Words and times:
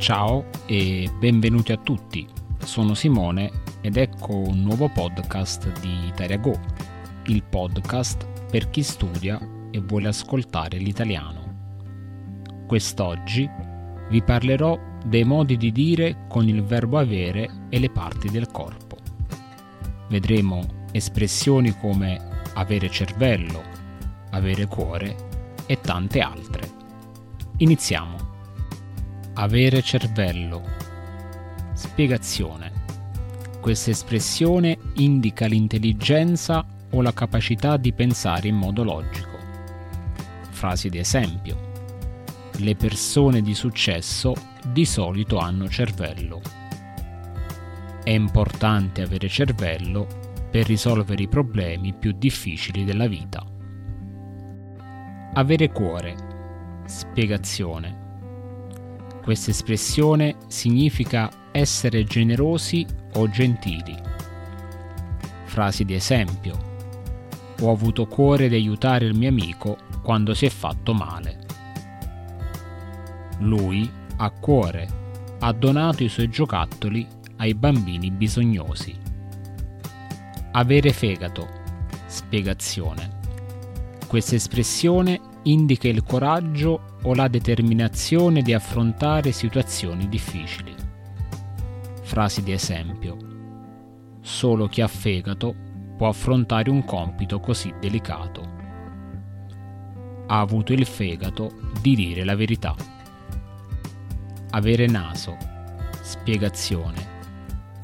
Ciao 0.00 0.46
e 0.64 1.10
benvenuti 1.18 1.72
a 1.72 1.76
tutti. 1.76 2.26
Sono 2.56 2.94
Simone 2.94 3.50
ed 3.82 3.98
ecco 3.98 4.34
un 4.34 4.62
nuovo 4.62 4.88
podcast 4.88 5.78
di 5.78 6.06
Italia 6.06 6.38
Go, 6.38 6.58
il 7.26 7.42
podcast 7.42 8.26
per 8.50 8.70
chi 8.70 8.82
studia 8.82 9.38
e 9.70 9.78
vuole 9.80 10.08
ascoltare 10.08 10.78
l'italiano. 10.78 11.74
Quest'oggi 12.66 13.46
vi 14.08 14.22
parlerò 14.22 14.80
dei 15.04 15.24
modi 15.24 15.58
di 15.58 15.70
dire 15.70 16.24
con 16.30 16.48
il 16.48 16.62
verbo 16.62 16.98
avere 16.98 17.66
e 17.68 17.78
le 17.78 17.90
parti 17.90 18.30
del 18.30 18.50
corpo. 18.50 18.96
Vedremo 20.08 20.86
espressioni 20.92 21.76
come 21.76 22.18
avere 22.54 22.88
cervello, 22.88 23.62
avere 24.30 24.66
cuore 24.66 25.14
e 25.66 25.78
tante 25.78 26.20
altre. 26.20 26.70
Iniziamo. 27.58 28.29
Avere 29.34 29.80
cervello. 29.80 30.60
Spiegazione. 31.72 32.72
Questa 33.60 33.90
espressione 33.90 34.76
indica 34.94 35.46
l'intelligenza 35.46 36.66
o 36.90 37.00
la 37.00 37.12
capacità 37.12 37.76
di 37.76 37.92
pensare 37.92 38.48
in 38.48 38.56
modo 38.56 38.82
logico. 38.82 39.38
Frasi 40.50 40.88
di 40.88 40.98
esempio. 40.98 41.70
Le 42.56 42.74
persone 42.74 43.40
di 43.40 43.54
successo 43.54 44.34
di 44.66 44.84
solito 44.84 45.38
hanno 45.38 45.68
cervello. 45.68 46.42
È 48.02 48.10
importante 48.10 49.02
avere 49.02 49.28
cervello 49.28 50.08
per 50.50 50.66
risolvere 50.66 51.22
i 51.22 51.28
problemi 51.28 51.94
più 51.94 52.12
difficili 52.12 52.84
della 52.84 53.06
vita. 53.06 53.46
Avere 55.34 55.70
cuore. 55.70 56.16
Spiegazione. 56.86 57.99
Questa 59.22 59.50
espressione 59.50 60.36
significa 60.48 61.30
essere 61.52 62.04
generosi 62.04 62.86
o 63.14 63.28
gentili. 63.28 63.94
Frasi 65.44 65.84
di 65.84 65.94
esempio. 65.94 66.68
Ho 67.60 67.70
avuto 67.70 68.06
cuore 68.06 68.48
di 68.48 68.54
aiutare 68.54 69.04
il 69.04 69.14
mio 69.14 69.28
amico 69.28 69.76
quando 70.02 70.32
si 70.32 70.46
è 70.46 70.48
fatto 70.48 70.94
male. 70.94 71.38
Lui 73.40 73.90
ha 74.16 74.30
cuore, 74.30 74.88
ha 75.40 75.52
donato 75.52 76.02
i 76.02 76.08
suoi 76.08 76.28
giocattoli 76.28 77.06
ai 77.36 77.54
bambini 77.54 78.10
bisognosi. 78.10 78.96
Avere 80.52 80.92
fegato. 80.92 81.46
Spiegazione. 82.06 83.18
Questa 84.06 84.34
espressione 84.34 85.20
indica 85.44 85.88
il 85.88 86.02
coraggio 86.02 86.96
o 87.02 87.14
la 87.14 87.28
determinazione 87.28 88.42
di 88.42 88.52
affrontare 88.52 89.32
situazioni 89.32 90.08
difficili. 90.08 90.74
Frasi 92.02 92.42
di 92.42 92.52
esempio. 92.52 93.16
Solo 94.20 94.66
chi 94.66 94.80
ha 94.82 94.88
fegato 94.88 95.54
può 95.96 96.08
affrontare 96.08 96.70
un 96.70 96.84
compito 96.84 97.40
così 97.40 97.72
delicato. 97.80 98.58
Ha 100.26 100.38
avuto 100.38 100.72
il 100.72 100.84
fegato 100.84 101.52
di 101.80 101.94
dire 101.94 102.24
la 102.24 102.36
verità. 102.36 102.74
Avere 104.50 104.86
naso. 104.86 105.36
Spiegazione. 106.02 107.18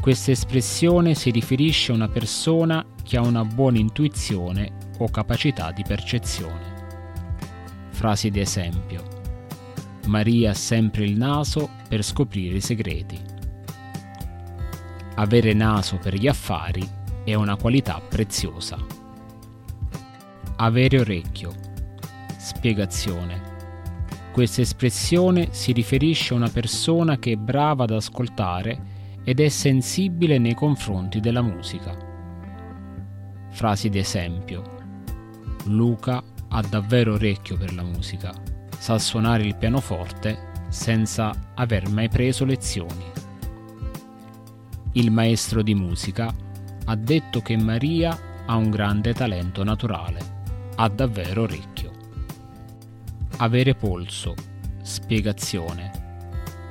Questa 0.00 0.30
espressione 0.30 1.14
si 1.14 1.30
riferisce 1.30 1.92
a 1.92 1.94
una 1.94 2.08
persona 2.08 2.84
che 3.02 3.16
ha 3.16 3.22
una 3.22 3.44
buona 3.44 3.78
intuizione 3.78 4.72
o 4.98 5.10
capacità 5.10 5.72
di 5.72 5.82
percezione. 5.86 6.79
Frasi 8.00 8.30
di 8.30 8.40
esempio. 8.40 9.02
Maria 10.06 10.52
ha 10.52 10.54
sempre 10.54 11.04
il 11.04 11.18
naso 11.18 11.68
per 11.86 12.02
scoprire 12.02 12.56
i 12.56 12.60
segreti. 12.62 13.20
Avere 15.16 15.52
naso 15.52 15.98
per 15.98 16.14
gli 16.14 16.26
affari 16.26 16.82
è 17.24 17.34
una 17.34 17.56
qualità 17.56 18.00
preziosa. 18.00 18.78
Avere 20.56 21.00
orecchio. 21.00 21.52
Spiegazione. 22.38 23.42
Questa 24.32 24.62
espressione 24.62 25.48
si 25.50 25.72
riferisce 25.72 26.32
a 26.32 26.38
una 26.38 26.48
persona 26.48 27.18
che 27.18 27.32
è 27.32 27.36
brava 27.36 27.84
ad 27.84 27.90
ascoltare 27.90 28.82
ed 29.24 29.40
è 29.40 29.48
sensibile 29.50 30.38
nei 30.38 30.54
confronti 30.54 31.20
della 31.20 31.42
musica. 31.42 31.94
Frasi 33.50 33.90
di 33.90 33.98
esempio. 33.98 34.78
Luca 35.64 36.24
ha 36.50 36.62
davvero 36.62 37.14
orecchio 37.14 37.56
per 37.56 37.74
la 37.74 37.82
musica, 37.82 38.32
sa 38.76 38.98
suonare 38.98 39.44
il 39.44 39.56
pianoforte 39.56 40.48
senza 40.68 41.32
aver 41.54 41.88
mai 41.88 42.08
preso 42.08 42.44
lezioni. 42.44 43.04
Il 44.92 45.10
maestro 45.10 45.62
di 45.62 45.74
musica 45.74 46.34
ha 46.84 46.96
detto 46.96 47.40
che 47.40 47.56
Maria 47.56 48.18
ha 48.46 48.56
un 48.56 48.70
grande 48.70 49.12
talento 49.12 49.62
naturale, 49.62 50.18
ha 50.76 50.88
davvero 50.88 51.42
orecchio. 51.42 51.90
Avere 53.36 53.74
polso. 53.74 54.34
Spiegazione. 54.82 55.98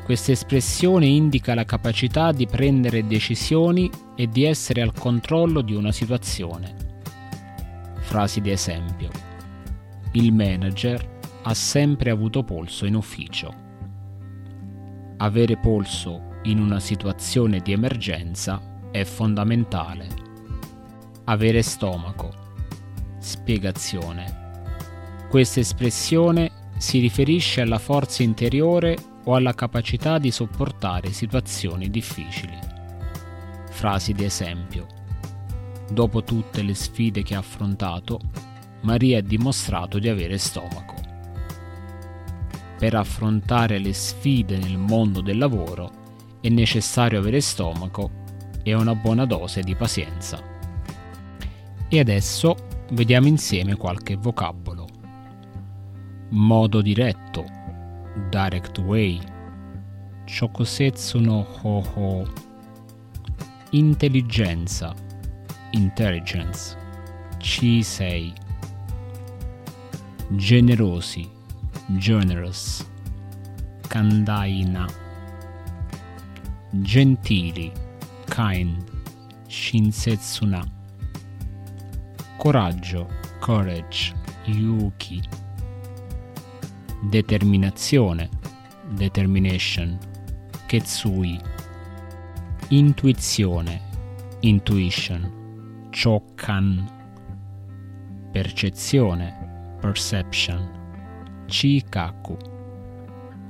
Questa 0.03 0.31
espressione 0.31 1.06
indica 1.06 1.53
la 1.53 1.63
capacità 1.63 2.31
di 2.31 2.47
prendere 2.47 3.07
decisioni 3.07 3.90
e 4.16 4.28
di 4.28 4.44
essere 4.44 4.81
al 4.81 4.91
controllo 4.91 5.61
di 5.61 5.73
una 5.73 5.91
situazione. 5.91 6.75
Frasi 8.00 8.41
di 8.41 8.50
esempio. 8.50 9.28
Il 10.14 10.34
manager 10.34 11.20
ha 11.44 11.53
sempre 11.53 12.09
avuto 12.09 12.44
polso 12.44 12.86
in 12.88 12.96
ufficio. 12.96 13.53
Avere 15.18 15.58
polso 15.58 16.38
in 16.44 16.59
una 16.59 16.80
situazione 16.80 17.59
di 17.59 17.74
emergenza 17.74 18.59
è 18.90 19.03
fondamentale. 19.03 20.08
Avere 21.25 21.62
stomaco. 21.62 22.31
Spiegazione. 23.20 24.47
Questa 25.30 25.59
espressione 25.59 26.52
si 26.78 26.97
riferisce 26.97 27.62
alla 27.62 27.78
forza 27.78 28.24
interiore 28.24 28.97
o 29.26 29.36
alla 29.36 29.53
capacità 29.53 30.18
di 30.18 30.31
sopportare 30.31 31.12
situazioni 31.12 31.91
difficili. 31.91 32.58
Frasi 33.70 34.14
di 34.14 34.24
esempio. 34.24 34.88
Dopo 35.91 36.24
tutte 36.24 36.64
le 36.64 36.74
sfide 36.74 37.22
che 37.22 37.36
ha 37.36 37.40
affrontato, 37.40 38.20
Maria 38.81 39.19
ha 39.19 39.22
dimostrato 39.22 40.00
di 40.00 40.07
avere 40.07 40.38
stomaco. 40.38 40.95
Per 42.78 42.94
affrontare 42.95 43.78
le 43.78 43.94
sfide 43.94 44.57
nel 44.57 44.78
mondo 44.78 45.22
del 45.22 45.38
lavoro 45.38 45.91
è 46.40 46.47
necessario 46.47 47.19
avere 47.19 47.41
stomaco 47.41 48.09
e 48.63 48.73
una 48.73 48.95
buona 48.95 49.25
dose 49.25 49.62
di 49.62 49.75
pazienza. 49.75 50.41
E 51.90 52.00
adesso 52.00 52.56
vediamo 52.91 53.28
insieme 53.28 53.75
qualche 53.75 54.16
vocabolo. 54.16 54.88
Modo 56.29 56.81
diretto, 56.81 57.44
direct 58.29 58.78
way, 58.78 59.19
chokosetsu 60.25 61.19
no 61.19 61.46
hoho, 61.61 62.25
intelligenza, 63.72 64.94
intelligence, 65.72 66.78
chisei, 67.40 68.34
generosi, 70.31 71.28
generous, 71.97 72.85
kandaina, 73.88 74.88
gentili, 76.72 77.72
kind, 78.25 78.84
shinsetsuna, 79.47 80.63
coraggio, 82.38 83.07
courage, 83.40 84.14
yuki, 84.46 85.22
determinazione, 87.09 88.29
determination, 88.96 89.97
ketsui, 90.67 91.40
intuizione, 92.70 93.82
intuition, 94.41 95.90
chokan, 95.90 96.87
percezione, 98.32 99.39
perception, 99.81 100.67
chikaku, 101.47 102.37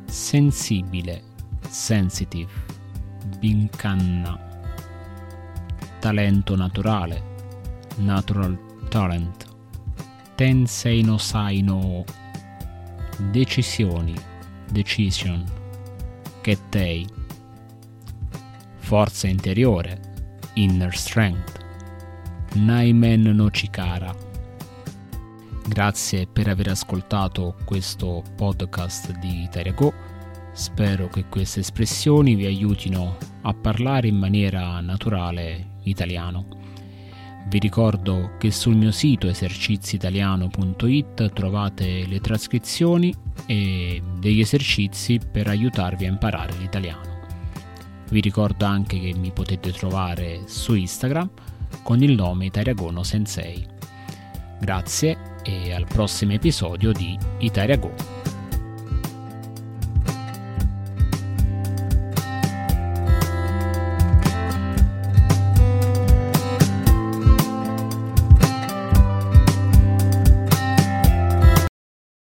sensibile, 0.06 1.22
sensitive, 1.70 2.52
binkanna, 3.40 4.38
talento 6.00 6.56
naturale, 6.56 7.22
natural 7.98 8.58
talent, 8.90 9.46
tensei 10.36 11.04
no 11.04 11.18
sai 11.18 11.62
no, 11.62 12.04
decisioni, 13.32 14.16
decision, 14.72 15.44
kettei, 16.42 17.08
forza 18.78 19.28
interiore, 19.28 20.00
inner 20.54 20.96
strength, 20.96 21.60
naimen 22.56 23.24
no 23.36 23.50
chikara, 23.50 24.29
Grazie 25.70 26.26
per 26.26 26.48
aver 26.48 26.70
ascoltato 26.70 27.54
questo 27.64 28.24
podcast 28.36 29.16
di 29.20 29.44
Italia. 29.44 29.76
Spero 30.52 31.10
che 31.10 31.26
queste 31.30 31.60
espressioni 31.60 32.34
vi 32.34 32.48
aiutino 32.48 33.18
a 33.44 33.54
parlare 33.54 34.08
in 34.08 34.18
maniera 34.18 34.82
naturale 34.82 35.78
italiano. 35.84 36.48
Vi 37.48 37.60
ricordo 37.60 38.32
che 38.40 38.50
sul 38.50 38.76
mio 38.76 38.90
sito 38.90 39.28
eserciziitaliano.it 39.28 41.34
trovate 41.34 42.08
le 42.08 42.20
trascrizioni 42.20 43.14
e 43.46 44.02
degli 44.18 44.40
esercizi 44.40 45.20
per 45.20 45.50
aiutarvi 45.50 46.06
a 46.06 46.10
imparare 46.10 46.58
l'italiano. 46.58 47.20
Vi 48.10 48.22
ricordo 48.22 48.66
anche 48.66 49.00
che 49.00 49.14
mi 49.16 49.30
potete 49.30 49.72
trovare 49.72 50.42
su 50.48 50.74
Instagram 50.74 51.30
con 51.84 52.02
il 52.02 52.16
nome 52.16 52.46
Itariagono 52.46 53.04
Sensei. 53.04 53.64
Grazie 54.60 55.29
e 55.50 55.74
al 55.74 55.86
prossimo 55.86 56.34
episodio 56.34 56.92
di 56.92 57.18
Itariago. 57.40 58.29